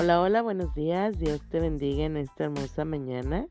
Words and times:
Hola, 0.00 0.20
hola, 0.20 0.42
buenos 0.42 0.72
días. 0.76 1.18
Dios 1.18 1.40
te 1.50 1.58
bendiga 1.58 2.04
en 2.04 2.16
esta 2.16 2.44
hermosa 2.44 2.84
mañana. 2.84 3.48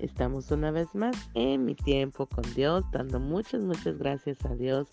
Estamos 0.00 0.50
una 0.50 0.72
vez 0.72 0.92
más 0.92 1.14
en 1.34 1.64
mi 1.64 1.76
tiempo 1.76 2.26
con 2.26 2.42
Dios, 2.54 2.84
dando 2.90 3.20
muchas, 3.20 3.62
muchas 3.62 3.96
gracias 3.96 4.44
a 4.44 4.56
Dios, 4.56 4.88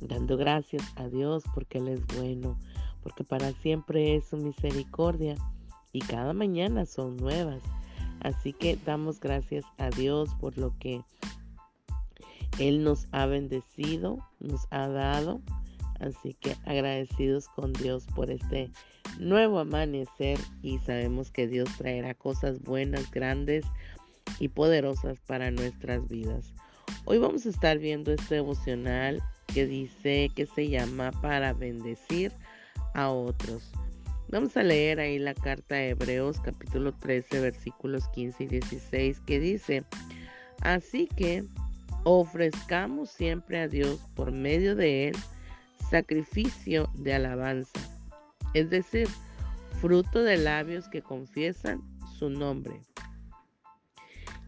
dando 0.00 0.36
gracias 0.36 0.84
a 0.94 1.08
Dios 1.08 1.42
porque 1.54 1.78
Él 1.78 1.88
es 1.88 2.06
bueno, 2.16 2.56
porque 3.02 3.24
para 3.24 3.50
siempre 3.54 4.14
es 4.14 4.28
su 4.28 4.36
misericordia 4.36 5.34
y 5.92 5.98
cada 5.98 6.32
mañana 6.32 6.86
son 6.86 7.16
nuevas. 7.16 7.60
Así 8.20 8.52
que 8.52 8.78
damos 8.86 9.18
gracias 9.18 9.64
a 9.76 9.90
Dios 9.90 10.36
por 10.40 10.56
lo 10.56 10.72
que 10.78 11.02
Él 12.60 12.84
nos 12.84 13.08
ha 13.10 13.26
bendecido, 13.26 14.24
nos 14.38 14.68
ha 14.70 14.86
dado. 14.86 15.40
Así 16.00 16.34
que 16.34 16.56
agradecidos 16.64 17.48
con 17.48 17.72
Dios 17.72 18.06
por 18.14 18.30
este 18.30 18.70
nuevo 19.18 19.58
amanecer 19.58 20.38
y 20.62 20.78
sabemos 20.78 21.30
que 21.30 21.48
Dios 21.48 21.68
traerá 21.76 22.14
cosas 22.14 22.60
buenas, 22.62 23.10
grandes 23.10 23.64
y 24.38 24.48
poderosas 24.48 25.18
para 25.20 25.50
nuestras 25.50 26.06
vidas. 26.08 26.54
Hoy 27.04 27.18
vamos 27.18 27.46
a 27.46 27.48
estar 27.48 27.78
viendo 27.78 28.12
este 28.12 28.36
devocional 28.36 29.22
que 29.52 29.66
dice 29.66 30.30
que 30.34 30.46
se 30.46 30.68
llama 30.68 31.10
para 31.22 31.52
bendecir 31.52 32.32
a 32.94 33.10
otros. 33.10 33.70
Vamos 34.28 34.56
a 34.56 34.62
leer 34.62 35.00
ahí 35.00 35.18
la 35.18 35.34
carta 35.34 35.76
de 35.76 35.90
Hebreos 35.90 36.38
capítulo 36.40 36.92
13 36.92 37.40
versículos 37.40 38.06
15 38.08 38.44
y 38.44 38.46
16 38.46 39.20
que 39.20 39.40
dice, 39.40 39.84
así 40.60 41.08
que 41.16 41.44
ofrezcamos 42.04 43.10
siempre 43.10 43.58
a 43.58 43.68
Dios 43.68 44.00
por 44.14 44.30
medio 44.30 44.76
de 44.76 45.08
él 45.08 45.16
sacrificio 45.90 46.90
de 46.94 47.14
alabanza 47.14 47.98
es 48.54 48.70
decir, 48.70 49.08
fruto 49.80 50.22
de 50.22 50.36
labios 50.36 50.88
que 50.88 51.02
confiesan 51.02 51.82
su 52.18 52.30
nombre. 52.30 52.80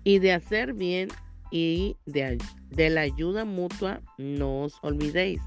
Y 0.05 0.19
de 0.19 0.33
hacer 0.33 0.73
bien 0.73 1.09
y 1.51 1.97
de, 2.07 2.39
de, 2.71 2.91
la 2.91 3.03
ayuda 3.03 3.45
mutua 3.45 4.01
no 4.19 4.63
os 4.63 4.79
olvidéis, 4.83 5.43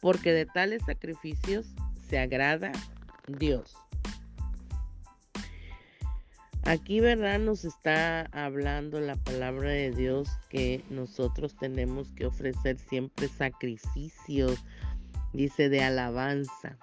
porque 0.00 0.32
de 0.32 0.46
tales 0.46 0.82
sacrificios 0.84 1.66
se 2.08 2.18
agrada 2.18 2.72
Dios. 3.26 3.74
Aquí, 6.64 7.00
¿verdad? 7.00 7.40
Nos 7.40 7.64
está 7.64 8.26
hablando 8.26 9.00
la 9.00 9.16
palabra 9.16 9.70
de 9.70 9.90
Dios 9.90 10.28
que 10.48 10.84
nosotros 10.90 11.56
tenemos 11.56 12.12
que 12.12 12.26
ofrecer 12.26 12.78
siempre 12.78 13.26
sacrificios, 13.26 14.64
dice, 15.32 15.68
de 15.68 15.82
alabanza. 15.82 16.78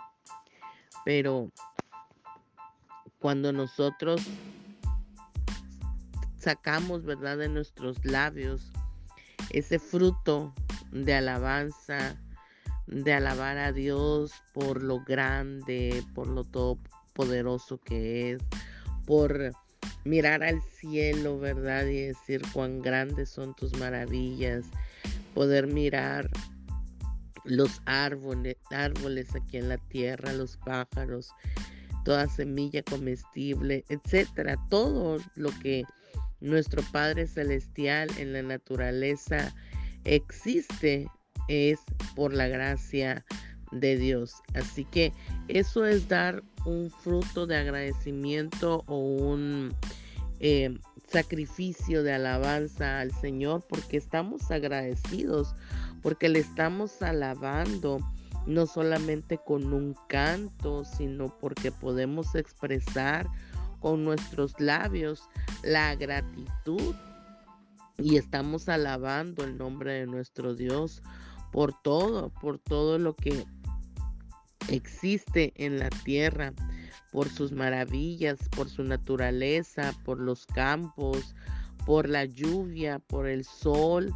Pero 1.05 1.51
cuando 3.19 3.51
nosotros 3.51 4.21
sacamos, 6.37 7.03
¿verdad?, 7.03 7.37
de 7.37 7.49
nuestros 7.49 8.03
labios 8.05 8.71
ese 9.49 9.79
fruto 9.79 10.53
de 10.91 11.13
alabanza, 11.13 12.15
de 12.87 13.13
alabar 13.13 13.57
a 13.57 13.71
Dios 13.71 14.31
por 14.53 14.83
lo 14.83 15.03
grande, 15.03 16.03
por 16.15 16.27
lo 16.27 16.43
todopoderoso 16.43 17.79
que 17.79 18.31
es, 18.31 18.41
por 19.05 19.51
mirar 20.05 20.43
al 20.43 20.61
cielo, 20.61 21.39
¿verdad? 21.39 21.85
Y 21.85 22.07
decir 22.07 22.41
cuán 22.53 22.81
grandes 22.81 23.29
son 23.29 23.55
tus 23.55 23.77
maravillas, 23.77 24.65
poder 25.33 25.67
mirar 25.67 26.29
los 27.49 27.81
árboles, 27.85 28.57
árboles 28.71 29.35
aquí 29.35 29.57
en 29.57 29.69
la 29.69 29.77
tierra, 29.77 30.33
los 30.33 30.57
pájaros, 30.57 31.31
toda 32.05 32.27
semilla 32.27 32.83
comestible, 32.83 33.83
etcétera, 33.89 34.57
todo 34.69 35.19
lo 35.35 35.51
que 35.59 35.83
nuestro 36.41 36.81
Padre 36.91 37.27
Celestial 37.27 38.09
en 38.17 38.33
la 38.33 38.41
naturaleza 38.41 39.53
existe 40.05 41.07
es 41.47 41.79
por 42.15 42.33
la 42.33 42.47
gracia 42.47 43.25
de 43.71 43.97
Dios. 43.97 44.35
Así 44.53 44.85
que 44.85 45.11
eso 45.47 45.85
es 45.85 46.07
dar 46.07 46.43
un 46.65 46.89
fruto 46.89 47.47
de 47.47 47.57
agradecimiento 47.57 48.83
o 48.87 48.97
un 48.97 49.73
eh, 50.39 50.77
sacrificio 51.07 52.03
de 52.03 52.13
alabanza 52.13 52.99
al 52.99 53.11
Señor 53.11 53.65
porque 53.67 53.97
estamos 53.97 54.51
agradecidos 54.51 55.55
porque 56.01 56.29
le 56.29 56.39
estamos 56.39 57.01
alabando 57.01 57.99
no 58.45 58.65
solamente 58.65 59.37
con 59.37 59.73
un 59.73 59.95
canto, 60.07 60.83
sino 60.85 61.37
porque 61.39 61.71
podemos 61.71 62.35
expresar 62.35 63.27
con 63.79 64.03
nuestros 64.03 64.59
labios 64.59 65.29
la 65.63 65.95
gratitud. 65.95 66.95
Y 67.97 68.15
estamos 68.15 68.69
alabando 68.69 69.43
el 69.43 69.57
nombre 69.57 69.93
de 69.93 70.07
nuestro 70.07 70.55
Dios 70.55 71.03
por 71.51 71.73
todo, 71.81 72.29
por 72.29 72.57
todo 72.59 72.97
lo 72.97 73.15
que 73.15 73.45
existe 74.69 75.53
en 75.55 75.79
la 75.79 75.89
tierra, 75.89 76.53
por 77.11 77.27
sus 77.27 77.51
maravillas, 77.51 78.39
por 78.55 78.69
su 78.69 78.83
naturaleza, 78.83 79.93
por 80.05 80.19
los 80.19 80.45
campos, 80.45 81.35
por 81.85 82.07
la 82.07 82.25
lluvia, 82.25 82.99
por 82.99 83.27
el 83.27 83.43
sol, 83.43 84.13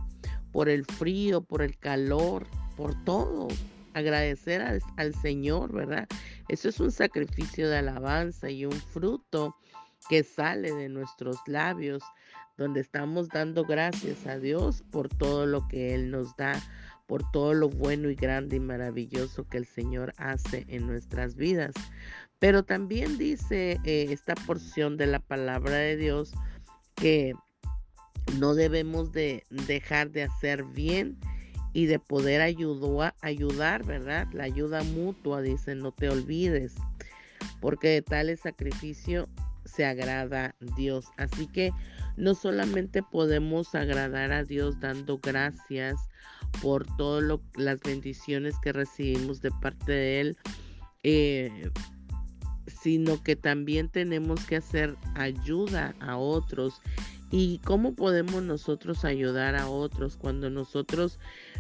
por 0.54 0.70
el 0.70 0.86
frío, 0.86 1.42
por 1.42 1.62
el 1.62 1.78
calor, 1.78 2.48
por 2.78 2.96
todo. 3.04 3.50
Agradecer 3.94 4.82
al, 4.96 5.16
Señor, 5.16 5.74
¿verdad? 5.74 6.08
Eso 6.48 6.70
es 6.70 6.80
un 6.80 6.92
sacrificio 6.92 7.70
de 7.70 7.78
alabanza 7.78 8.50
y 8.50 8.66
un 8.66 8.72
fruto 8.72 9.56
que 10.10 10.24
sale 10.24 10.72
de 10.72 10.90
nuestros 10.90 11.38
labios, 11.48 12.02
donde 12.58 12.80
estamos 12.80 13.30
dando 13.30 13.66
gracias 13.66 14.26
a 14.26 14.40
Dios 14.40 14.84
por 14.92 15.10
todo 15.10 15.46
lo 15.46 15.68
que 15.68 15.94
Él 15.96 16.12
nos 16.12 16.36
da, 16.38 16.62
por 17.08 17.30
todo 17.32 17.54
lo 17.54 17.70
bueno 17.70 18.10
y 18.10 18.16
grande 18.16 18.58
y 18.58 18.60
maravilloso 18.60 19.48
que 19.48 19.58
el 19.58 19.66
Señor 19.66 20.14
hace 20.18 20.66
en 20.70 20.88
nuestras 20.88 21.36
vidas. 21.36 21.74
Pero 22.40 22.64
también 22.64 23.18
dice 23.18 23.80
eh, 23.84 24.08
esta 24.10 24.36
porción 24.36 24.98
de 24.98 25.08
la 25.08 25.20
palabra 25.20 25.76
de 25.76 25.98
Dios 25.98 26.34
que 26.96 27.34
no 28.40 28.56
debemos 28.56 29.12
de 29.12 29.44
dejar 29.50 30.12
de 30.12 30.24
hacer 30.24 30.64
bien 30.64 31.18
y 31.74 31.88
de 31.88 32.00
poder 32.00 32.42
ayudar, 32.42 33.84
¿verdad? 33.84 34.28
La 34.32 34.44
ayuda 34.44 34.84
mutua, 34.84 35.42
dice, 35.42 35.76
no 35.76 35.92
te 35.92 36.10
olvides, 36.10 36.76
porque 37.60 37.90
de 37.90 38.02
tal 38.02 38.38
sacrificio 38.38 39.28
se 39.66 39.86
agrada 39.86 40.56
Dios. 40.76 41.06
Así 41.18 41.48
que 41.48 41.72
no 42.16 42.36
solamente 42.36 43.02
podemos 43.02 43.74
agradar 43.74 44.32
a 44.32 44.44
Dios 44.44 44.80
dando 44.80 45.18
gracias 45.18 45.96
por 46.62 46.86
todas 46.98 47.40
las 47.56 47.80
bendiciones 47.80 48.56
que 48.62 48.72
recibimos 48.72 49.42
de 49.42 49.52
parte 49.52 49.92
de 49.92 50.22
Él, 50.22 50.38
eh, 51.02 51.72
sino 52.68 53.22
que 53.24 53.36
también 53.36 53.90
tenemos 53.90 54.46
que 54.46 54.58
hacer 54.58 54.96
ayuda 55.16 55.96
a 56.00 56.18
otros 56.18 56.82
¿Y 57.36 57.58
cómo 57.66 57.96
podemos 57.96 58.44
nosotros 58.44 59.04
ayudar 59.04 59.56
a 59.56 59.68
otros 59.68 60.18
cuando 60.18 60.52
nosotros 60.52 61.18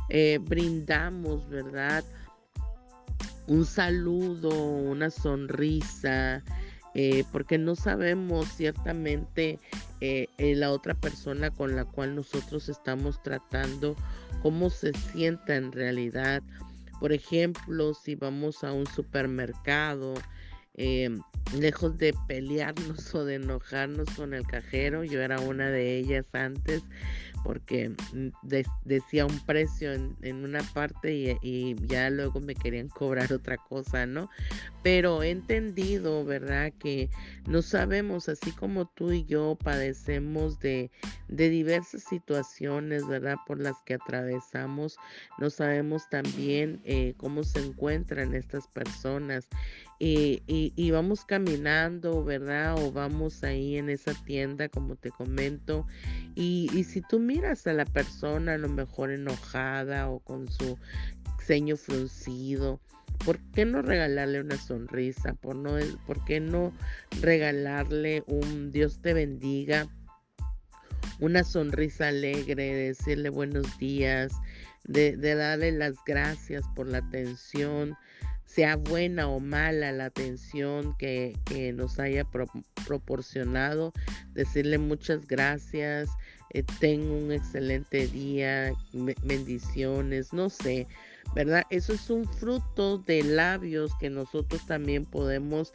eh, 0.09 0.37
brindamos, 0.39 1.49
verdad? 1.49 2.03
Un 3.47 3.65
saludo, 3.65 4.51
una 4.51 5.09
sonrisa, 5.09 6.43
eh, 6.93 7.23
porque 7.31 7.57
no 7.57 7.75
sabemos 7.75 8.49
ciertamente 8.49 9.57
eh, 9.99 10.27
la 10.37 10.71
otra 10.71 10.93
persona 10.93 11.49
con 11.49 11.75
la 11.75 11.85
cual 11.85 12.17
nosotros 12.17 12.69
estamos 12.69 13.23
tratando, 13.23 13.95
cómo 14.43 14.69
se 14.69 14.93
sienta 14.93 15.55
en 15.55 15.71
realidad. 15.71 16.43
Por 16.99 17.13
ejemplo, 17.13 17.95
si 17.95 18.13
vamos 18.13 18.63
a 18.63 18.73
un 18.73 18.85
supermercado, 18.85 20.13
eh, 20.75 21.09
lejos 21.57 21.97
de 21.97 22.15
pelearnos 22.27 23.13
o 23.13 23.25
de 23.25 23.35
enojarnos 23.35 24.09
con 24.15 24.33
el 24.33 24.45
cajero, 24.45 25.03
yo 25.03 25.21
era 25.21 25.39
una 25.39 25.69
de 25.69 25.97
ellas 25.97 26.25
antes 26.33 26.83
porque 27.43 27.89
mm, 28.13 28.29
decía 28.83 29.25
un 29.25 29.39
precio 29.45 29.91
en, 29.93 30.35
una 30.43 30.63
parte 30.73 31.37
y, 31.41 31.75
ya 31.87 32.09
luego 32.09 32.39
me 32.39 32.55
querían 32.55 32.87
cobrar 32.87 33.31
otra 33.33 33.57
cosa, 33.57 34.05
¿no? 34.05 34.29
Pero 34.81 35.23
he 35.23 35.29
entendido, 35.29 36.23
¿verdad? 36.25 36.71
Que 36.79 37.09
no 37.47 37.61
sabemos, 37.61 38.29
así 38.29 38.51
como 38.51 38.85
tú 38.85 39.11
y 39.11 39.25
yo 39.25 39.57
padecemos 39.61 40.59
de, 40.59 40.89
de 41.27 41.49
diversas 41.49 42.03
situaciones, 42.03 43.05
¿verdad? 43.07 43.37
Por 43.45 43.59
las 43.59 43.75
que 43.85 43.95
atravesamos, 43.95 44.97
no 45.37 45.49
sabemos 45.49 46.09
también 46.09 46.81
eh, 46.85 47.13
cómo 47.17 47.43
se 47.43 47.59
encuentran 47.59 48.33
estas 48.33 48.67
personas 48.67 49.47
y, 50.05 50.91
vamos 50.91 51.23
caminando, 51.23 52.23
¿verdad? 52.23 52.75
O 52.77 52.91
vamos 52.91 53.43
ahí 53.43 53.77
en 53.77 53.89
esa 53.89 54.13
tienda, 54.25 54.67
como 54.67 54.95
te 54.95 55.11
comento, 55.11 55.85
y, 56.35 56.69
y 56.73 56.83
si 56.83 57.01
tú 57.01 57.19
miras 57.19 57.65
a 57.67 57.73
la 57.73 57.85
persona 57.85 58.53
a 58.53 58.57
lo 58.57 58.69
mejor 58.69 59.11
enojada 59.11 60.09
o 60.09 60.19
con 60.19 60.51
su 60.51 60.77
ceño 61.45 61.77
fruncido, 61.77 62.79
¿por 63.25 63.39
qué 63.53 63.65
no 63.65 63.81
regalarle 63.81 64.41
una 64.41 64.57
sonrisa? 64.57 65.33
¿Por, 65.35 65.55
no, 65.55 65.77
¿Por 66.05 66.23
qué 66.25 66.39
no 66.39 66.73
regalarle 67.21 68.23
un 68.27 68.71
Dios 68.71 68.99
te 69.01 69.13
bendiga? 69.13 69.87
Una 71.19 71.43
sonrisa 71.43 72.09
alegre, 72.09 72.73
decirle 72.73 73.29
buenos 73.29 73.77
días, 73.77 74.33
de, 74.85 75.15
darle 75.15 75.71
las 75.71 75.95
gracias 76.05 76.63
por 76.75 76.87
la 76.87 76.99
atención, 76.99 77.95
sea 78.53 78.75
buena 78.75 79.27
o 79.27 79.39
mala 79.39 79.91
la 79.91 80.05
atención 80.05 80.95
que, 80.97 81.35
nos 81.75 81.99
haya 81.99 82.23
proporcionado, 82.85 83.93
decirle 84.33 84.77
muchas 84.77 85.27
gracias, 85.27 86.09
eh, 86.51 86.63
tengo 86.79 87.17
un 87.17 87.31
excelente 87.31 88.07
día, 88.07 88.71
bendiciones, 89.23 90.33
no 90.33 90.51
sé, 90.51 90.87
¿verdad? 91.33 91.63
Eso 91.71 91.93
es 91.93 92.11
un 92.11 92.25
fruto 92.25 92.99
de 92.99 93.23
labios 93.23 93.91
que 93.99 94.11
nosotros 94.11 94.63
también 94.67 95.05
podemos 95.05 95.73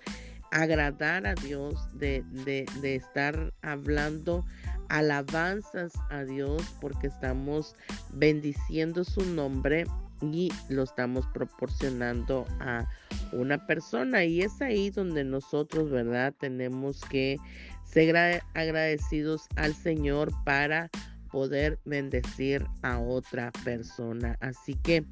agradar 0.52 1.26
a 1.26 1.34
Dios, 1.34 1.74
de, 1.98 2.22
de 2.32 2.94
estar 2.94 3.52
hablando 3.60 4.44
alabanzas 4.88 5.92
a 6.10 6.24
Dios 6.24 6.62
porque 6.80 7.08
estamos 7.08 7.74
bendiciendo 8.12 9.02
su 9.02 9.24
nombre 9.26 9.84
y 10.22 10.50
lo 10.68 10.82
estamos 10.82 11.26
proporcionando 11.26 12.46
a 12.60 12.88
una 13.32 13.66
persona 13.66 14.24
y 14.24 14.42
es 14.42 14.60
ahí 14.60 14.90
donde 14.90 15.24
nosotros, 15.24 15.90
¿verdad? 15.90 16.34
Tenemos 16.38 17.00
que 17.02 17.38
ser 17.84 18.42
agradecidos 18.54 19.46
al 19.56 19.74
Señor 19.74 20.32
para 20.44 20.90
poder 21.30 21.78
bendecir 21.84 22.66
a 22.82 22.98
otra 22.98 23.52
persona. 23.64 24.36
Así 24.40 24.74
que 24.74 25.04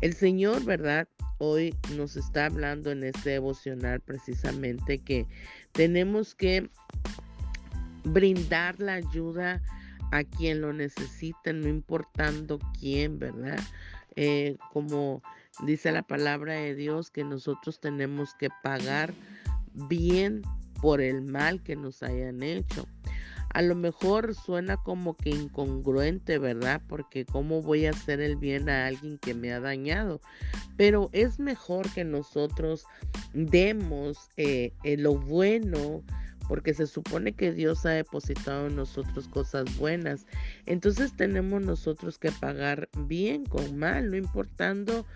el 0.00 0.14
Señor, 0.14 0.64
¿verdad? 0.64 1.08
Hoy 1.38 1.74
nos 1.96 2.16
está 2.16 2.46
hablando 2.46 2.90
en 2.90 3.04
este 3.04 3.30
devocional 3.30 4.00
precisamente 4.00 4.98
que 4.98 5.26
tenemos 5.72 6.34
que 6.34 6.70
brindar 8.04 8.80
la 8.80 8.94
ayuda 8.94 9.60
a 10.12 10.24
quien 10.24 10.60
lo 10.60 10.72
necesita, 10.72 11.52
no 11.52 11.68
importando 11.68 12.58
quién, 12.78 13.18
¿verdad? 13.18 13.58
Eh, 14.16 14.56
como 14.72 15.22
dice 15.64 15.92
la 15.92 16.02
palabra 16.02 16.54
de 16.54 16.74
Dios, 16.74 17.10
que 17.10 17.24
nosotros 17.24 17.80
tenemos 17.80 18.34
que 18.34 18.48
pagar 18.62 19.14
bien 19.72 20.42
por 20.80 21.00
el 21.00 21.22
mal 21.22 21.62
que 21.62 21.76
nos 21.76 22.02
hayan 22.02 22.42
hecho. 22.42 22.86
A 23.50 23.62
lo 23.62 23.74
mejor 23.74 24.34
suena 24.34 24.76
como 24.76 25.16
que 25.16 25.30
incongruente, 25.30 26.38
¿verdad? 26.38 26.82
Porque 26.88 27.24
¿cómo 27.24 27.62
voy 27.62 27.86
a 27.86 27.90
hacer 27.90 28.20
el 28.20 28.36
bien 28.36 28.68
a 28.68 28.86
alguien 28.86 29.18
que 29.18 29.32
me 29.32 29.52
ha 29.52 29.60
dañado? 29.60 30.20
Pero 30.76 31.08
es 31.12 31.38
mejor 31.38 31.90
que 31.92 32.04
nosotros 32.04 32.84
demos 33.32 34.28
eh, 34.36 34.72
eh, 34.84 34.98
lo 34.98 35.14
bueno 35.14 36.02
porque 36.48 36.74
se 36.74 36.86
supone 36.86 37.32
que 37.32 37.52
Dios 37.52 37.84
ha 37.86 37.90
depositado 37.90 38.66
en 38.66 38.76
nosotros 38.76 39.28
cosas 39.28 39.76
buenas. 39.76 40.26
Entonces 40.66 41.16
tenemos 41.16 41.62
nosotros 41.62 42.18
que 42.18 42.32
pagar 42.32 42.88
bien 43.06 43.44
con 43.44 43.76
mal, 43.76 44.10
no 44.10 44.16
importando 44.16 45.06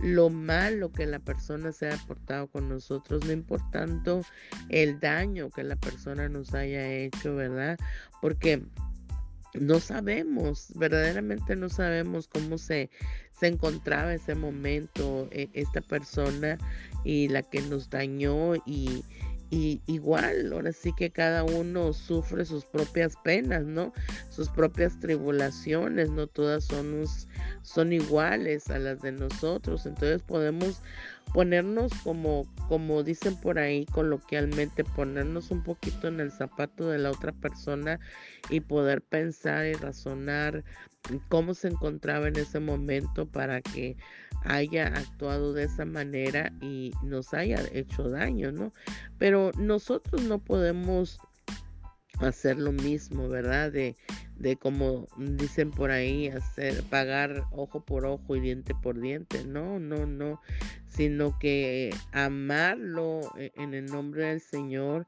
lo 0.00 0.30
malo 0.30 0.92
que 0.92 1.06
la 1.06 1.18
persona 1.18 1.72
se 1.72 1.86
haya 1.86 2.00
portado 2.06 2.46
con 2.46 2.68
nosotros, 2.68 3.24
no 3.24 3.32
importando 3.32 4.22
el 4.68 5.00
daño 5.00 5.50
que 5.50 5.64
la 5.64 5.76
persona 5.76 6.28
nos 6.28 6.54
haya 6.54 6.88
hecho, 6.92 7.34
¿verdad? 7.34 7.78
Porque 8.20 8.62
no 9.54 9.80
sabemos, 9.80 10.72
verdaderamente 10.76 11.56
no 11.56 11.68
sabemos 11.68 12.28
cómo 12.28 12.58
se, 12.58 12.90
se 13.38 13.46
encontraba 13.48 14.14
ese 14.14 14.34
momento 14.34 15.28
eh, 15.30 15.48
esta 15.52 15.80
persona 15.80 16.58
y 17.04 17.28
la 17.28 17.42
que 17.42 17.60
nos 17.62 17.90
dañó 17.90 18.54
y, 18.66 19.04
y 19.50 19.80
igual, 19.86 20.52
ahora 20.52 20.72
sí 20.72 20.92
que 20.94 21.10
cada 21.10 21.42
uno 21.42 21.92
sufre 21.94 22.44
sus 22.44 22.66
propias 22.66 23.14
penas, 23.24 23.64
¿no? 23.64 23.92
Sus 24.28 24.50
propias 24.50 25.00
tribulaciones, 25.00 26.10
no 26.10 26.26
todas 26.26 26.64
son, 26.64 27.04
son 27.62 27.92
iguales 27.92 28.68
a 28.70 28.78
las 28.78 29.00
de 29.00 29.12
nosotros. 29.12 29.86
Entonces 29.86 30.22
podemos 30.22 30.82
ponernos 31.32 31.92
como, 32.02 32.46
como 32.68 33.02
dicen 33.02 33.36
por 33.36 33.58
ahí 33.58 33.86
coloquialmente, 33.86 34.84
ponernos 34.84 35.50
un 35.50 35.62
poquito 35.62 36.08
en 36.08 36.20
el 36.20 36.30
zapato 36.32 36.88
de 36.88 36.98
la 36.98 37.10
otra 37.10 37.32
persona 37.32 38.00
y 38.50 38.60
poder 38.60 39.02
pensar 39.02 39.66
y 39.66 39.74
razonar 39.74 40.64
cómo 41.28 41.54
se 41.54 41.68
encontraba 41.68 42.28
en 42.28 42.36
ese 42.36 42.60
momento 42.60 43.26
para 43.26 43.60
que 43.62 43.96
haya 44.44 44.86
actuado 44.88 45.52
de 45.52 45.64
esa 45.64 45.84
manera 45.84 46.52
y 46.60 46.92
nos 47.02 47.34
haya 47.34 47.60
hecho 47.72 48.08
daño, 48.08 48.52
¿no? 48.52 48.72
Pero 49.18 49.52
nosotros 49.56 50.22
no 50.22 50.38
podemos 50.38 51.18
hacer 52.20 52.58
lo 52.58 52.72
mismo, 52.72 53.28
¿verdad? 53.28 53.72
De, 53.72 53.96
de 54.36 54.56
como 54.56 55.06
dicen 55.16 55.70
por 55.70 55.90
ahí, 55.90 56.28
hacer, 56.28 56.82
pagar 56.84 57.44
ojo 57.50 57.84
por 57.84 58.04
ojo 58.06 58.36
y 58.36 58.40
diente 58.40 58.74
por 58.74 59.00
diente. 59.00 59.44
No, 59.44 59.78
no, 59.78 60.06
no, 60.06 60.40
sino 60.86 61.38
que 61.38 61.94
amarlo 62.12 63.20
e, 63.38 63.52
en 63.56 63.74
el 63.74 63.86
nombre 63.86 64.26
del 64.26 64.40
Señor 64.40 65.06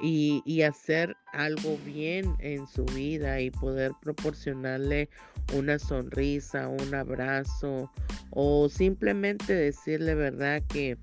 y, 0.00 0.42
y 0.44 0.62
hacer 0.62 1.16
algo 1.32 1.78
bien 1.84 2.34
en 2.38 2.66
su 2.66 2.84
vida 2.86 3.40
y 3.40 3.50
poder 3.50 3.92
proporcionarle 4.00 5.08
una 5.54 5.78
sonrisa, 5.78 6.68
un 6.68 6.94
abrazo 6.94 7.90
o 8.30 8.68
simplemente 8.68 9.54
decirle, 9.54 10.14
¿verdad? 10.14 10.62
Que... 10.68 10.96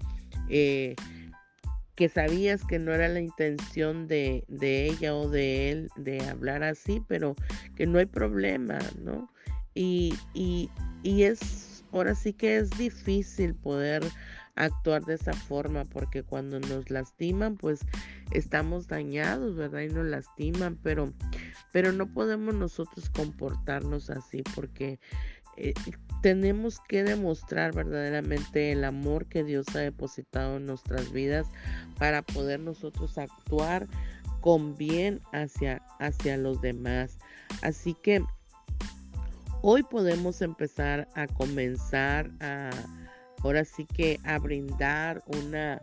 Eh, 0.49 0.95
que 1.99 2.07
sabías 2.07 2.63
que 2.63 2.79
no 2.79 2.93
era 2.93 3.09
la 3.09 3.19
intención 3.19 4.07
de, 4.07 4.45
ella 4.61 5.13
o 5.13 5.27
de 5.27 5.69
él 5.69 5.89
de 5.97 6.21
hablar 6.29 6.63
así, 6.63 7.03
pero 7.09 7.35
que 7.75 7.87
no 7.87 7.99
hay 7.99 8.05
problema, 8.05 8.79
¿no? 9.03 9.29
Y, 9.73 10.13
y, 10.33 10.69
y 11.03 11.23
es, 11.23 11.83
ahora 11.91 12.15
sí 12.15 12.31
que 12.31 12.55
es 12.55 12.69
difícil 12.77 13.53
poder 13.53 14.01
actuar 14.55 15.03
de 15.03 15.15
esa 15.15 15.33
forma 15.33 15.83
porque 15.83 16.23
cuando 16.23 16.61
nos 16.61 16.89
lastiman 16.89 17.57
pues 17.57 17.81
estamos 18.31 18.87
dañados, 18.87 19.57
¿verdad? 19.57 19.81
Y 19.81 19.89
nos 19.89 20.05
lastiman, 20.05 20.79
pero 20.81 21.11
pero 21.73 21.91
no 21.91 22.07
podemos 22.13 22.55
nosotros 22.55 23.09
comportarnos 23.09 24.09
así 24.09 24.41
porque 24.55 25.01
eh, 25.59 25.73
tenemos 26.21 26.79
que 26.87 27.03
demostrar 27.03 27.73
verdaderamente 27.73 28.71
el 28.71 28.83
amor 28.83 29.25
que 29.27 29.43
Dios 29.43 29.65
ha 29.75 29.79
depositado 29.79 30.57
en 30.57 30.65
nuestras 30.65 31.11
vidas 31.11 31.47
para 31.97 32.21
poder 32.21 32.59
nosotros 32.59 33.17
actuar 33.17 33.87
con 34.41 34.75
bien 34.75 35.21
hacia, 35.31 35.81
hacia 35.99 36.37
los 36.37 36.61
demás. 36.61 37.17
Así 37.61 37.93
que 37.93 38.23
hoy 39.61 39.83
podemos 39.83 40.41
empezar 40.41 41.07
a 41.15 41.27
comenzar 41.27 42.31
a, 42.39 42.69
ahora 43.43 43.63
sí 43.65 43.85
que 43.85 44.19
a 44.23 44.39
brindar 44.39 45.23
una, 45.27 45.81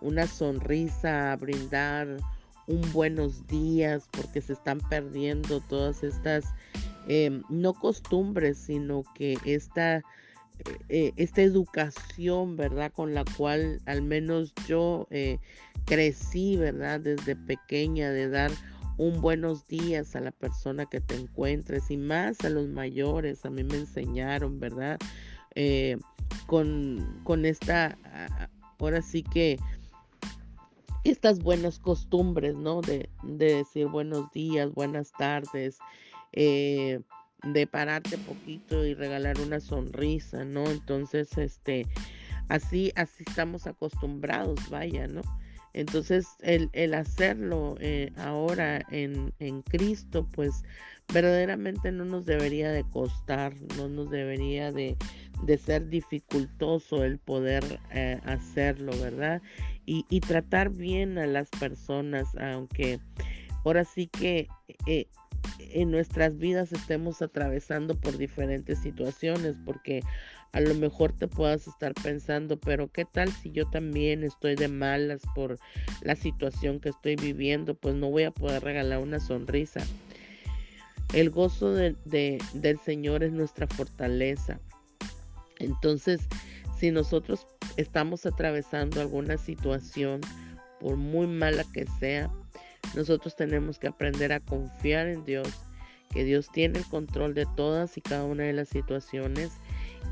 una 0.00 0.26
sonrisa, 0.26 1.32
a 1.32 1.36
brindar 1.36 2.18
un 2.66 2.92
buenos 2.92 3.46
días, 3.46 4.08
porque 4.10 4.42
se 4.42 4.52
están 4.52 4.80
perdiendo 4.90 5.60
todas 5.60 6.04
estas 6.04 6.44
Em, 7.10 7.42
no 7.48 7.72
costumbres, 7.72 8.58
sino 8.58 9.02
que 9.14 9.38
esta, 9.46 10.02
eh, 10.90 11.12
esta 11.16 11.40
educación, 11.40 12.56
¿verdad? 12.56 12.92
Con 12.92 13.14
la 13.14 13.24
cual 13.24 13.80
al 13.86 14.02
menos 14.02 14.52
yo 14.66 15.06
eh, 15.10 15.38
crecí, 15.86 16.58
¿verdad? 16.58 17.00
Desde 17.00 17.34
pequeña, 17.34 18.10
de 18.10 18.28
dar 18.28 18.50
un 18.98 19.22
buenos 19.22 19.66
días 19.66 20.14
a 20.16 20.20
la 20.20 20.32
persona 20.32 20.84
que 20.84 21.00
te 21.00 21.14
encuentres 21.14 21.90
y 21.90 21.96
más 21.96 22.44
a 22.44 22.50
los 22.50 22.68
mayores, 22.68 23.42
a 23.46 23.50
mí 23.50 23.64
me 23.64 23.76
enseñaron, 23.76 24.60
¿verdad? 24.60 24.98
Eh, 25.54 25.96
con, 26.46 27.22
con 27.24 27.46
esta, 27.46 27.96
ahora 28.78 29.00
sí 29.00 29.22
que 29.22 29.58
estas 31.04 31.38
buenas 31.38 31.78
costumbres, 31.78 32.54
¿no? 32.54 32.82
De, 32.82 33.08
de 33.22 33.54
decir 33.54 33.86
buenos 33.86 34.30
días, 34.32 34.74
buenas 34.74 35.10
tardes, 35.12 35.78
eh, 36.32 37.00
de 37.42 37.66
pararte 37.66 38.18
poquito 38.18 38.84
y 38.84 38.94
regalar 38.94 39.40
una 39.40 39.60
sonrisa, 39.60 40.44
¿no? 40.44 40.68
Entonces, 40.68 41.36
este, 41.38 41.86
así, 42.48 42.92
así 42.96 43.24
estamos 43.26 43.66
acostumbrados, 43.66 44.68
vaya, 44.70 45.06
¿no? 45.06 45.22
Entonces, 45.74 46.26
el, 46.40 46.70
el 46.72 46.94
hacerlo 46.94 47.76
eh, 47.80 48.12
ahora 48.16 48.84
en, 48.90 49.32
en, 49.38 49.62
Cristo, 49.62 50.26
pues 50.34 50.64
verdaderamente 51.12 51.92
no 51.92 52.04
nos 52.04 52.26
debería 52.26 52.72
de 52.72 52.84
costar, 52.84 53.54
no 53.76 53.88
nos 53.88 54.10
debería 54.10 54.72
de, 54.72 54.96
de 55.44 55.58
ser 55.58 55.88
dificultoso 55.88 57.04
el 57.04 57.18
poder 57.18 57.80
eh, 57.92 58.18
hacerlo, 58.24 58.92
¿verdad? 58.98 59.42
Y, 59.86 60.04
y, 60.08 60.20
tratar 60.20 60.70
bien 60.70 61.18
a 61.18 61.26
las 61.26 61.48
personas, 61.50 62.28
aunque 62.36 62.98
ahora 63.64 63.84
sí 63.84 64.06
que 64.06 64.48
eh, 64.86 65.06
en 65.58 65.90
nuestras 65.90 66.38
vidas 66.38 66.72
estemos 66.72 67.22
atravesando 67.22 67.94
por 67.94 68.16
diferentes 68.16 68.78
situaciones, 68.78 69.56
porque 69.64 70.02
a 70.52 70.60
lo 70.60 70.74
mejor 70.74 71.12
te 71.12 71.28
puedas 71.28 71.66
estar 71.66 71.92
pensando, 71.94 72.58
pero 72.58 72.90
¿qué 72.90 73.04
tal 73.04 73.30
si 73.30 73.50
yo 73.50 73.68
también 73.68 74.24
estoy 74.24 74.54
de 74.54 74.68
malas 74.68 75.22
por 75.34 75.58
la 76.02 76.16
situación 76.16 76.80
que 76.80 76.88
estoy 76.88 77.16
viviendo? 77.16 77.74
Pues 77.74 77.94
no 77.94 78.10
voy 78.10 78.24
a 78.24 78.30
poder 78.30 78.62
regalar 78.62 79.00
una 79.00 79.20
sonrisa. 79.20 79.80
El 81.12 81.30
gozo 81.30 81.72
del 81.72 82.78
Señor 82.84 83.22
es 83.22 83.32
nuestra 83.32 83.66
fortaleza. 83.66 84.58
Entonces, 85.58 86.20
si 86.78 86.90
nosotros 86.90 87.46
estamos 87.76 88.24
atravesando 88.26 89.00
alguna 89.00 89.36
situación, 89.36 90.20
por 90.80 90.96
muy 90.96 91.26
mala 91.26 91.64
que 91.72 91.86
sea, 91.98 92.30
nosotros 92.94 93.36
tenemos 93.36 93.78
que 93.78 93.88
aprender 93.88 94.32
a 94.32 94.40
confiar 94.40 95.08
en 95.08 95.24
Dios, 95.24 95.48
que 96.10 96.24
Dios 96.24 96.50
tiene 96.50 96.78
el 96.78 96.86
control 96.86 97.34
de 97.34 97.46
todas 97.56 97.96
y 97.96 98.00
cada 98.00 98.24
una 98.24 98.44
de 98.44 98.52
las 98.52 98.68
situaciones 98.68 99.52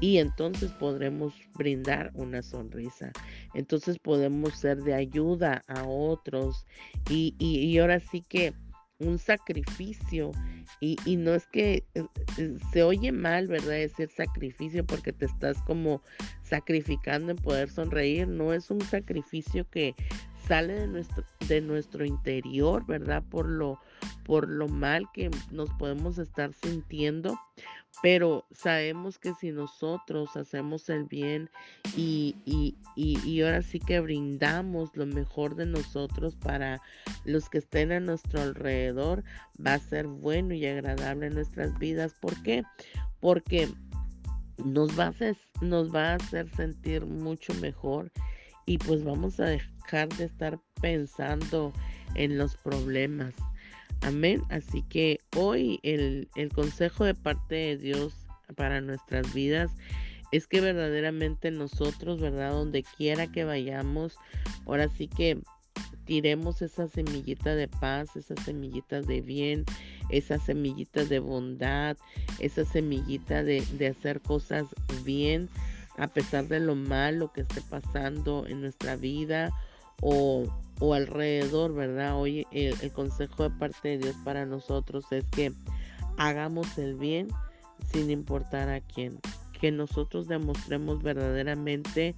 y 0.01 0.19
entonces 0.19 0.71
podremos 0.73 1.35
brindar 1.55 2.11
una 2.15 2.43
sonrisa. 2.43 3.13
Entonces 3.55 3.99
podemos 3.99 4.55
ser 4.59 4.83
de 4.83 4.95
ayuda 4.95 5.63
a 5.69 5.85
otros 5.85 6.67
y, 7.09 7.35
y, 7.39 7.79
ahora 7.79 8.01
sí 8.01 8.23
que 8.29 8.53
un 8.99 9.19
sacrificio 9.19 10.33
y, 10.81 10.97
y, 11.05 11.17
no 11.17 11.35
es 11.35 11.47
que 11.47 11.85
eh, 11.95 12.05
eh, 12.39 12.57
se 12.73 12.83
oye 12.83 13.13
mal, 13.13 13.47
¿verdad? 13.47 13.75
Decir 13.75 14.11
sacrificio 14.11 14.85
porque 14.85 15.13
te 15.13 15.27
estás 15.27 15.61
como 15.63 16.03
sacrificando 16.43 17.33
en 17.33 17.37
poder 17.37 17.71
sonreír, 17.71 18.27
no 18.27 18.53
es 18.53 18.71
un 18.71 18.81
sacrificio 18.81 19.69
que 19.71 19.95
sale 20.47 20.75
de 20.75 20.87
nuestro, 20.87 21.25
de 21.49 21.61
nuestro 21.61 22.05
interior, 22.05 22.85
¿verdad? 22.87 23.23
Por 23.29 23.49
lo, 23.49 23.79
por 24.25 24.49
lo 24.49 24.69
mal 24.69 25.07
que 25.13 25.31
nos 25.51 25.71
podemos 25.75 26.19
estar 26.19 26.53
sintiendo, 26.53 27.39
pero 28.03 28.45
sabemos 28.53 29.19
que 29.19 29.33
si 29.35 29.53
nosotros 29.53 30.37
hacemos 30.37 30.89
el 30.89 31.05
bien 31.05 31.51
y, 31.97 32.37
y, 32.45 32.77
y, 32.95 33.43
ahora 33.43 33.63
sí 33.63 33.81
que 33.81 34.01
brindamos 34.01 34.95
lo 34.97 35.07
mejor 35.07 35.55
de 35.55 35.67
nosotros 35.67 36.37
para 36.37 36.83
los 37.25 37.49
que 37.49 37.59
estén 37.59 37.93
a 37.93 38.01
nuestro 38.01 38.43
alrededor, 38.43 39.25
va 39.65 39.75
a 39.75 39.79
ser 39.79 40.07
bueno 40.07 40.55
y 40.55 40.67
agradable 40.67 41.27
en 41.27 41.35
nuestras 41.35 41.79
vidas. 41.79 42.15
¿Por 42.21 42.43
qué? 42.43 42.65
Porque 43.21 43.69
nos 44.65 44.99
va 44.99 45.05
a 45.05 45.09
hacer, 45.09 45.37
nos 45.61 45.95
va 45.95 46.13
a 46.13 46.15
hacer 46.17 46.49
sentir 46.55 47.07
mucho 47.07 47.55
mejor 47.55 48.11
y 48.67 48.79
pues 48.79 49.05
vamos 49.05 49.41
a 49.41 49.47
dejar 49.87 50.09
de 50.17 50.25
estar 50.25 50.59
pensando 50.81 51.73
en 52.15 52.39
los 52.39 52.57
problemas. 52.57 53.35
Amén. 54.03 54.43
Así 54.51 54.83
que 54.83 55.21
hoy 55.37 55.79
el, 55.83 56.29
consejo 56.55 57.05
de 57.05 57.15
parte 57.15 57.55
de 57.55 57.77
Dios 57.77 58.15
para 58.57 58.81
nuestras 58.81 59.33
vidas 59.33 59.71
es 60.33 60.49
que 60.49 60.61
verdaderamente 60.61 61.51
nosotros, 61.53 62.21
¿verdad? 62.21 62.51
Donde 62.51 62.83
quiera 62.83 63.29
que 63.29 63.45
vayamos, 63.45 64.17
ahora 64.67 64.89
sí 64.89 65.07
que 65.07 65.39
tiremos 66.05 66.63
esa 66.63 66.89
semillita 66.89 67.55
de 67.55 67.69
paz, 67.69 68.17
esas 68.17 68.45
semillitas 68.45 69.07
de 69.07 69.21
bien, 69.21 69.65
esas 70.11 70.45
semillitas 70.45 71.09
de 71.09 71.21
bondad, 71.21 71.97
esa 72.41 72.65
semillita 72.65 73.45
de, 73.45 73.65
de 73.79 73.87
hacer 73.89 74.21
cosas 74.21 74.67
bien 75.05 75.49
a 75.97 76.09
pesar 76.09 76.47
de 76.49 76.61
lo 76.61 76.75
malo 76.75 77.33
que 77.33 77.41
esté 77.43 77.63
pasando 77.63 78.47
en 78.47 78.61
nuestra 78.61 78.97
vida 78.97 79.53
o, 80.01 80.45
alrededor, 80.95 81.75
¿verdad? 81.75 82.19
Hoy 82.21 82.47
el, 82.53 82.93
consejo 82.93 83.45
de 83.45 83.51
parte 83.51 83.89
de 83.89 83.99
Dios 83.99 84.17
para 84.25 84.47
nosotros 84.47 85.05
es 85.11 85.25
que 85.31 85.53
hagamos 86.19 86.79
el 86.79 86.95
bien 86.95 87.29
sin 87.93 88.11
importar 88.11 88.69
a 88.69 88.81
quién, 88.81 89.19
que 89.59 89.71
nosotros 89.71 90.29
demostremos 90.29 91.03
verdaderamente 91.03 92.15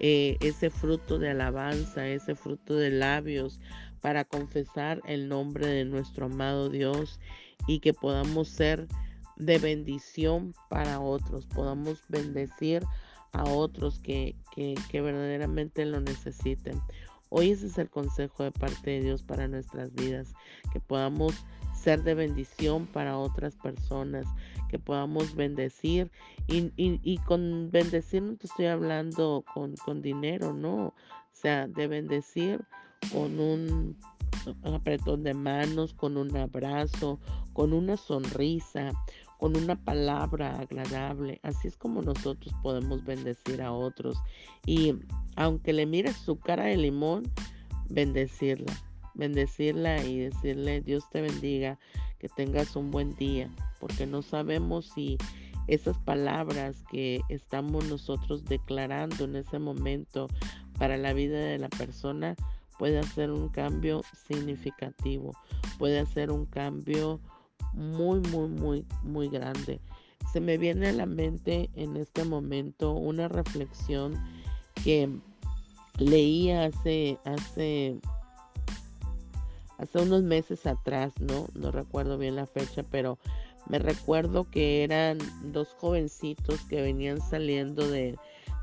eh, 0.00 0.36
ese 0.40 0.70
fruto 0.70 1.18
de 1.18 1.30
alabanza, 1.30 2.06
ese 2.08 2.34
fruto 2.34 2.74
de 2.74 2.90
labios 2.90 3.60
para 4.00 4.24
confesar 4.24 5.00
el 5.06 5.28
nombre 5.28 5.66
de 5.66 5.84
nuestro 5.84 6.26
amado 6.26 6.68
Dios 6.68 7.20
y 7.66 7.78
que 7.78 7.94
podamos 7.94 8.48
ser 8.48 8.88
de 9.36 9.58
bendición 9.58 10.54
para 10.68 11.00
otros, 11.00 11.46
podamos 11.46 12.02
bendecir 12.08 12.84
a 13.32 13.44
otros 13.44 13.98
que, 14.00 14.36
que, 14.54 15.00
verdaderamente 15.00 15.84
lo 15.86 16.00
necesiten. 16.00 16.80
Hoy 17.34 17.52
ese 17.52 17.68
es 17.68 17.78
el 17.78 17.88
consejo 17.88 18.44
de 18.44 18.52
parte 18.52 18.90
de 18.90 19.00
Dios 19.00 19.22
para 19.22 19.48
nuestras 19.48 19.94
vidas, 19.94 20.34
que 20.70 20.80
podamos 20.80 21.32
ser 21.74 22.02
de 22.02 22.12
bendición 22.12 22.86
para 22.86 23.16
otras 23.16 23.56
personas, 23.56 24.26
que 24.68 24.78
podamos 24.78 25.34
bendecir. 25.34 26.10
Y, 26.46 26.70
y, 26.76 27.18
con 27.24 27.70
bendecir 27.70 28.22
no 28.22 28.36
te 28.36 28.46
estoy 28.46 28.66
hablando 28.66 29.46
con, 29.54 29.76
con, 29.76 30.02
dinero, 30.02 30.52
no. 30.52 30.88
O 30.88 30.94
sea, 31.32 31.66
de 31.68 31.86
bendecir 31.86 32.60
con 33.10 33.40
un 33.40 33.96
apretón 34.62 35.22
de 35.22 35.32
manos, 35.32 35.94
con 35.94 36.18
un 36.18 36.36
abrazo, 36.36 37.18
con 37.54 37.72
una 37.72 37.96
sonrisa, 37.96 38.92
con 39.42 39.56
una 39.56 39.74
palabra 39.74 40.60
agradable. 40.60 41.40
Así 41.42 41.66
es 41.66 41.76
como 41.76 42.00
nosotros 42.00 42.54
podemos 42.62 43.04
bendecir 43.04 43.60
a 43.60 43.72
otros. 43.72 44.16
Y 44.66 44.94
aunque 45.34 45.72
le 45.72 45.84
mires 45.84 46.14
su 46.14 46.38
cara 46.38 46.66
de 46.66 46.76
limón, 46.76 47.24
bendecirla. 47.88 48.72
Bendecirla 49.14 50.04
y 50.04 50.20
decirle, 50.20 50.80
Dios 50.80 51.10
te 51.10 51.22
bendiga, 51.22 51.76
que 52.20 52.28
tengas 52.28 52.76
un 52.76 52.92
buen 52.92 53.16
día. 53.16 53.50
Porque 53.80 54.06
no 54.06 54.22
sabemos 54.22 54.92
si 54.94 55.18
esas 55.66 55.98
palabras 55.98 56.84
que 56.92 57.20
estamos 57.28 57.84
nosotros 57.86 58.44
declarando 58.44 59.24
en 59.24 59.34
ese 59.34 59.58
momento 59.58 60.28
para 60.78 60.96
la 60.96 61.14
vida 61.14 61.40
de 61.40 61.58
la 61.58 61.68
persona 61.68 62.36
puede 62.78 63.00
hacer 63.00 63.32
un 63.32 63.48
cambio 63.48 64.02
significativo, 64.28 65.36
puede 65.78 65.98
hacer 65.98 66.30
un 66.30 66.46
cambio 66.46 67.20
muy, 67.72 68.20
muy, 68.20 68.48
muy, 68.48 68.84
muy 69.02 69.28
grande. 69.28 69.80
Se 70.32 70.40
me 70.40 70.58
viene 70.58 70.88
a 70.88 70.92
la 70.92 71.06
mente 71.06 71.70
en 71.74 71.96
este 71.96 72.24
momento 72.24 72.92
una 72.92 73.28
reflexión 73.28 74.14
que 74.82 75.08
leí 75.98 76.50
hace, 76.50 77.18
hace, 77.24 77.98
hace 79.78 79.98
unos 79.98 80.22
meses 80.22 80.66
atrás, 80.66 81.12
¿no? 81.20 81.46
No 81.54 81.70
recuerdo 81.70 82.18
bien 82.18 82.36
la 82.36 82.46
fecha, 82.46 82.82
pero 82.82 83.18
me 83.68 83.78
recuerdo 83.78 84.48
que 84.50 84.84
eran 84.84 85.18
dos 85.52 85.68
jovencitos 85.78 86.60
que 86.62 86.82
venían 86.82 87.20
saliendo 87.20 87.86
de, 87.88 88.16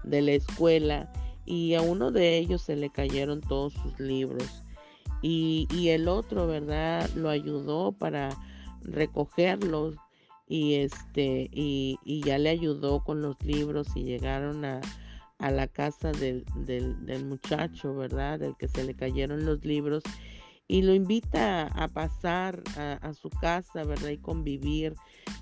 de 0.03 0.21
la 0.21 0.31
escuela 0.31 1.11
y 1.45 1.73
a 1.75 1.81
uno 1.81 2.11
de 2.11 2.37
ellos 2.37 2.61
se 2.61 2.75
le 2.75 2.89
cayeron 2.89 3.41
todos 3.41 3.73
sus 3.73 3.99
libros. 3.99 4.63
Y, 5.21 5.67
y, 5.71 5.89
el 5.89 6.07
otro, 6.07 6.47
¿verdad? 6.47 7.09
Lo 7.15 7.29
ayudó 7.29 7.91
para 7.91 8.29
recogerlos 8.83 9.95
y 10.47 10.75
este 10.75 11.49
y, 11.53 11.99
ya 12.25 12.37
le 12.37 12.49
ayudó 12.49 13.03
con 13.03 13.21
los 13.21 13.41
libros 13.43 13.87
y 13.95 14.03
llegaron 14.03 14.65
a, 14.65 14.81
a 15.37 15.51
la 15.51 15.67
casa 15.67 16.11
del, 16.11 16.43
del, 16.65 17.25
muchacho, 17.25 17.95
¿verdad? 17.95 18.39
Del 18.39 18.55
que 18.57 18.67
se 18.67 18.83
le 18.83 18.95
cayeron 18.95 19.45
los 19.45 19.63
libros 19.63 20.03
y 20.67 20.81
lo 20.81 20.93
invita 20.93 21.67
a 21.67 21.87
pasar 21.87 22.61
a, 22.77 23.13
su 23.13 23.29
casa, 23.29 23.83
¿verdad? 23.83 24.09
Y 24.09 24.17
convivir 24.17 24.95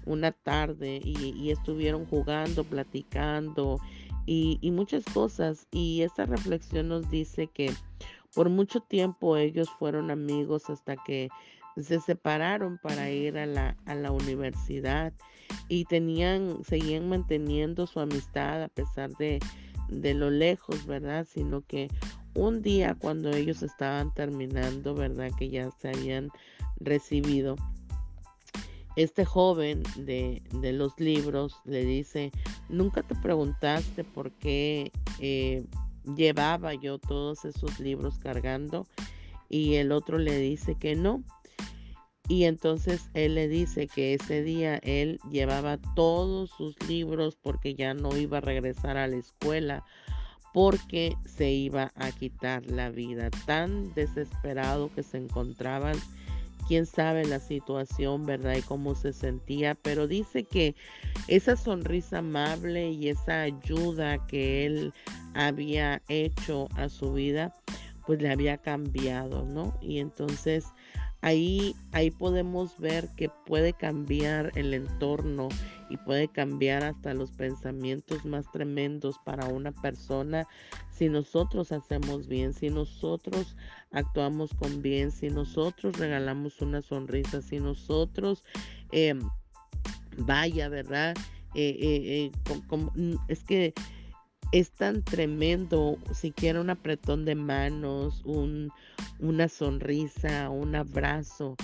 una 0.06 0.32
tarde 0.32 1.02
y, 1.04 1.52
estuvieron 1.52 2.06
jugando, 2.06 2.64
platicando 2.64 3.80
y, 4.26 4.58
y, 4.62 4.72
muchas 4.72 5.04
cosas. 5.06 5.68
Y 5.72 6.02
esta 6.02 6.26
reflexión 6.26 6.90
nos 6.90 7.10
dice 7.10 7.48
que 7.48 7.74
por 8.34 8.50
mucho 8.50 8.82
tiempo 8.82 9.36
ellos 9.36 9.70
fueron 9.80 10.12
amigos 10.12 10.70
hasta 10.70 10.96
que 10.96 11.30
se 11.82 12.00
separaron 12.00 12.78
para 12.78 13.10
ir 13.10 13.38
a 13.38 13.46
la, 13.46 13.78
a 13.86 13.96
la 13.96 14.12
universidad 14.12 15.14
y 15.68 15.86
tenían, 15.86 16.64
seguían 16.64 17.10
manteniendo 17.10 17.88
su 17.88 18.00
amistad 18.00 18.64
a 18.64 18.68
pesar 18.68 19.12
de, 19.18 19.40
de 19.90 20.14
lo 20.14 20.30
lejos, 20.30 20.86
¿verdad? 20.86 21.28
Sino 21.30 21.62
que 21.62 21.90
un 22.34 22.62
día 22.62 22.96
cuando 22.96 23.32
ellos 23.32 23.64
estaban 23.64 24.14
terminando, 24.14 24.94
¿verdad? 24.94 25.32
Que 25.38 25.50
ya 25.50 25.70
se 25.72 25.90
habían 25.90 26.30
recibido, 26.80 27.56
este 28.96 29.26
joven 29.26 29.84
de, 29.96 30.42
de 30.60 30.74
los 30.74 31.00
libros 31.00 31.56
le 31.66 31.86
dice, 31.86 32.32
nunca 32.68 33.04
te 33.04 33.14
preguntaste 33.16 34.04
por 34.04 34.32
qué 34.32 34.92
eh, 35.20 35.66
llevaba 36.16 36.74
yo 36.74 36.98
todos 36.98 37.46
esos 37.46 37.80
libros 37.80 38.18
cargando 38.18 38.88
y 39.50 39.76
el 39.76 39.92
otro 39.92 40.18
le 40.18 40.38
dice 40.40 40.76
que 40.76 40.96
no, 40.96 41.24
y 42.28 42.44
entonces 42.44 43.10
él 43.14 43.36
le 43.36 43.48
dice 43.48 43.88
que 43.88 44.14
ese 44.14 44.44
día 44.44 44.78
él 44.84 45.20
llevaba 45.32 45.78
todos 45.96 46.50
sus 46.52 46.76
libros 46.88 47.38
porque 47.42 47.74
ya 47.76 47.94
no 47.94 48.18
iba 48.18 48.40
a 48.40 48.42
regresar 48.42 48.98
a 48.98 49.08
la 49.08 49.16
escuela 49.16 49.86
porque 50.54 51.16
se 51.26 51.52
iba 51.52 51.92
a 51.96 52.12
quitar 52.12 52.66
la 52.66 52.90
vida. 52.90 53.30
Tan 53.46 53.94
desesperado 53.94 54.92
que 54.94 55.04
se 55.04 55.18
encontraban 55.18 55.96
quién 56.68 56.86
sabe 56.86 57.26
la 57.26 57.40
situación, 57.40 58.26
¿verdad? 58.26 58.56
Y 58.58 58.62
cómo 58.62 58.96
se 58.96 59.14
sentía, 59.14 59.76
pero 59.76 60.08
dice 60.08 60.44
que 60.44 60.76
esa 61.28 61.56
sonrisa 61.56 62.20
amable 62.20 62.92
y 62.92 63.10
esa 63.10 63.44
ayuda 63.44 64.26
que 64.28 64.66
él 64.66 64.94
había 65.34 66.02
hecho 66.10 66.68
a 66.76 66.90
su 66.90 67.14
vida, 67.14 67.54
pues 68.06 68.22
le 68.22 68.30
había 68.30 68.58
cambiado, 68.58 69.46
¿no? 69.46 69.78
Y 69.82 70.00
entonces 70.00 70.66
ahí, 71.22 71.76
ahí 71.92 72.12
podemos 72.12 72.78
ver 72.80 73.10
que 73.16 73.30
puede 73.46 73.74
cambiar 73.74 74.52
el 74.56 74.74
entorno 74.74 75.50
y 75.90 75.98
puede 75.98 76.28
cambiar 76.28 76.84
hasta 76.84 77.14
los 77.14 77.32
pensamientos 77.32 78.26
más 78.26 78.52
tremendos 78.52 79.18
para 79.26 79.48
una 79.48 79.72
persona 79.72 80.48
si 80.92 81.10
nosotros 81.10 81.72
hacemos 81.72 82.28
bien, 82.28 82.54
si 82.54 82.70
nosotros 82.70 83.56
actuamos 83.92 84.54
con 84.54 84.82
bien, 84.82 85.12
si 85.12 85.30
nosotros 85.30 85.98
regalamos 85.98 86.62
una 86.62 86.82
sonrisa, 86.82 87.42
si 87.42 87.60
nosotros, 87.60 88.44
em, 88.92 89.22
vaya, 90.18 90.70
¿verdad? 90.70 91.16
Eh, 91.54 91.78
eh, 91.80 92.32
eh, 92.50 93.12
es 93.28 93.44
que 93.44 93.74
es 94.52 94.72
tan 94.72 95.04
tremendo, 95.04 95.98
siquiera 96.14 96.62
un 96.62 96.70
apretón 96.70 97.26
de 97.26 97.36
manos, 97.36 98.22
un, 98.26 98.72
una 99.20 99.50
sonrisa, 99.50 100.50
un 100.50 100.76
abrazo, 100.76 101.56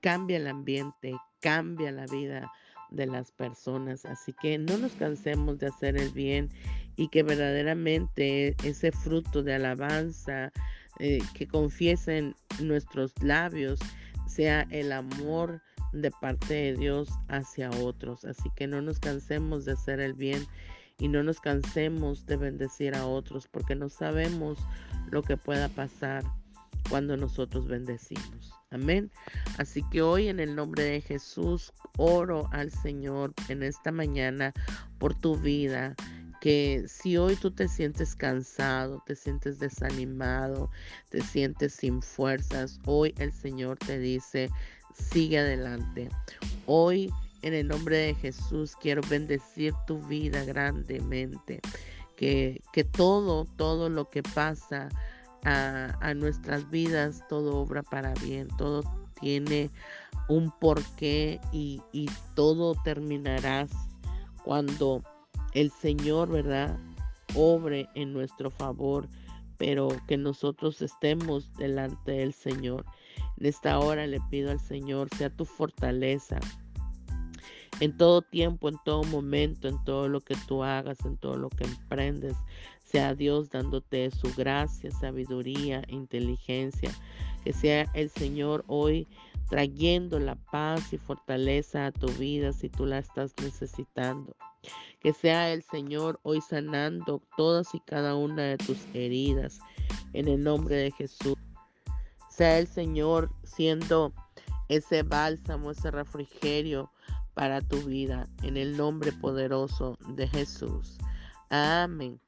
cambia 0.00 0.38
el 0.38 0.46
ambiente, 0.46 1.14
cambia 1.40 1.92
la 1.92 2.06
vida 2.06 2.50
de 2.90 3.06
las 3.06 3.30
personas. 3.32 4.04
Así 4.04 4.32
que 4.32 4.58
no 4.58 4.76
nos 4.78 4.92
cansemos 4.92 5.58
de 5.58 5.68
hacer 5.68 5.96
el 5.96 6.10
bien 6.10 6.50
y 6.96 7.08
que 7.08 7.22
verdaderamente 7.22 8.56
ese 8.64 8.92
fruto 8.92 9.42
de 9.42 9.54
alabanza 9.54 10.52
eh, 10.98 11.18
que 11.34 11.46
confiesen 11.46 12.34
nuestros 12.60 13.12
labios 13.22 13.80
sea 14.26 14.66
el 14.70 14.92
amor 14.92 15.60
de 15.92 16.10
parte 16.10 16.54
de 16.54 16.74
Dios 16.74 17.08
hacia 17.28 17.70
otros. 17.70 18.24
Así 18.24 18.50
que 18.56 18.66
no 18.66 18.82
nos 18.82 18.98
cansemos 18.98 19.64
de 19.64 19.72
hacer 19.72 20.00
el 20.00 20.14
bien 20.14 20.44
y 20.98 21.08
no 21.08 21.22
nos 21.22 21.40
cansemos 21.40 22.26
de 22.26 22.36
bendecir 22.36 22.94
a 22.94 23.06
otros 23.06 23.48
porque 23.48 23.74
no 23.74 23.88
sabemos 23.88 24.58
lo 25.10 25.22
que 25.22 25.36
pueda 25.36 25.68
pasar 25.68 26.24
cuando 26.88 27.16
nosotros 27.16 27.66
bendecimos. 27.66 28.52
Amén. 28.70 29.10
Así 29.58 29.82
que 29.90 30.02
hoy 30.02 30.28
en 30.28 30.40
el 30.40 30.54
nombre 30.54 30.84
de 30.84 31.00
Jesús 31.00 31.72
oro 31.96 32.48
al 32.52 32.70
Señor 32.70 33.32
en 33.48 33.62
esta 33.62 33.92
mañana 33.92 34.52
por 34.98 35.14
tu 35.14 35.36
vida. 35.36 35.94
Que 36.40 36.84
si 36.88 37.16
hoy 37.16 37.36
tú 37.36 37.52
te 37.52 37.68
sientes 37.68 38.14
cansado, 38.14 39.02
te 39.06 39.16
sientes 39.16 39.58
desanimado, 39.58 40.70
te 41.08 41.22
sientes 41.22 41.72
sin 41.72 42.02
fuerzas, 42.02 42.80
hoy 42.84 43.14
el 43.16 43.32
Señor 43.32 43.78
te 43.78 43.98
dice, 43.98 44.50
sigue 44.92 45.38
adelante. 45.38 46.10
Hoy 46.66 47.10
en 47.44 47.52
el 47.52 47.68
nombre 47.68 47.98
de 47.98 48.14
Jesús 48.14 48.74
quiero 48.80 49.02
bendecir 49.10 49.74
tu 49.86 50.00
vida 50.00 50.44
grandemente. 50.44 51.60
Que, 52.16 52.62
que 52.72 52.84
todo, 52.84 53.44
todo 53.44 53.90
lo 53.90 54.08
que 54.08 54.22
pasa 54.22 54.88
a, 55.44 55.94
a, 56.00 56.14
nuestras 56.14 56.70
vidas, 56.70 57.22
todo 57.28 57.58
obra 57.58 57.82
para 57.82 58.14
bien, 58.14 58.48
todo 58.56 58.82
tiene 59.20 59.70
un 60.28 60.50
porqué 60.58 61.38
y, 61.52 61.82
y 61.92 62.08
todo 62.34 62.76
terminará 62.82 63.66
cuando 64.42 65.02
el 65.52 65.70
Señor, 65.70 66.30
¿verdad? 66.30 66.78
Obre 67.34 67.90
en 67.94 68.14
nuestro 68.14 68.50
favor, 68.50 69.06
pero 69.58 69.88
que 70.08 70.16
nosotros 70.16 70.80
estemos 70.80 71.52
delante 71.58 72.12
del 72.12 72.32
Señor. 72.32 72.86
En 73.36 73.46
esta 73.46 73.78
hora 73.80 74.06
le 74.06 74.20
pido 74.30 74.50
al 74.50 74.60
Señor, 74.60 75.08
sea 75.14 75.28
tu 75.28 75.44
fortaleza, 75.44 76.38
en 77.80 77.96
todo 77.96 78.22
tiempo, 78.22 78.68
en 78.68 78.78
todo 78.84 79.02
momento, 79.04 79.68
en 79.68 79.82
todo 79.84 80.08
lo 80.08 80.20
que 80.20 80.36
tú 80.46 80.62
hagas, 80.62 81.04
en 81.04 81.16
todo 81.16 81.36
lo 81.36 81.48
que 81.50 81.64
emprendes. 81.64 82.36
Sea 82.84 83.14
Dios 83.14 83.50
dándote 83.50 84.10
su 84.10 84.32
gracia, 84.34 84.90
sabiduría, 84.90 85.82
inteligencia. 85.88 86.90
Que 87.42 87.52
sea 87.52 87.86
el 87.94 88.10
Señor 88.10 88.64
hoy 88.68 89.06
trayendo 89.48 90.18
la 90.18 90.36
paz 90.36 90.92
y 90.92 90.98
fortaleza 90.98 91.86
a 91.86 91.92
tu 91.92 92.08
vida 92.12 92.52
si 92.52 92.68
tú 92.68 92.86
la 92.86 92.98
estás 92.98 93.34
necesitando. 93.42 94.36
Que 95.00 95.12
sea 95.12 95.52
el 95.52 95.62
Señor 95.62 96.20
hoy 96.22 96.40
sanando 96.40 97.20
todas 97.36 97.74
y 97.74 97.80
cada 97.80 98.14
una 98.14 98.42
de 98.42 98.56
tus 98.56 98.78
heridas 98.94 99.58
en 100.12 100.28
el 100.28 100.42
nombre 100.42 100.76
de 100.76 100.90
Jesús. 100.92 101.36
Sea 102.30 102.58
el 102.58 102.66
Señor 102.66 103.30
siendo 103.42 104.12
ese 104.68 105.02
bálsamo, 105.02 105.70
ese 105.70 105.90
refrigerio 105.90 106.90
para 107.34 107.60
tu 107.60 107.80
vida 107.82 108.28
en 108.42 108.56
el 108.56 108.76
nombre 108.76 109.12
poderoso 109.12 109.98
de 110.08 110.28
Jesús. 110.28 110.96
Amén. 111.50 112.20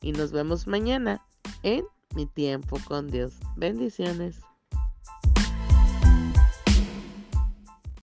Y 0.00 0.12
nos 0.12 0.32
vemos 0.32 0.66
mañana 0.66 1.24
en 1.62 1.84
mi 2.14 2.26
tiempo 2.26 2.78
con 2.86 3.08
Dios. 3.08 3.34
Bendiciones. 3.56 4.40